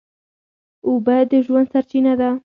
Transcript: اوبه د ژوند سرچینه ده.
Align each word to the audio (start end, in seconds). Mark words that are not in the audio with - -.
اوبه 0.87 1.15
د 1.29 1.33
ژوند 1.45 1.67
سرچینه 1.73 2.13
ده. 2.19 2.29